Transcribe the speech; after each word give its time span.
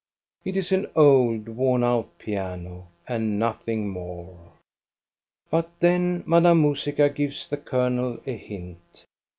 It 0.43 0.57
is 0.57 0.71
an 0.71 0.87
old, 0.95 1.47
worn 1.47 1.83
out 1.83 2.17
piano, 2.17 2.87
and 3.07 3.37
nothing 3.37 3.87
more. 3.89 4.53
But 5.51 5.69
then 5.79 6.23
Madame 6.25 6.63
Musica 6.63 7.07
gives 7.07 7.47
the 7.47 7.57
colonel 7.57 8.19
a 8.25 8.35
hint. 8.35 9.05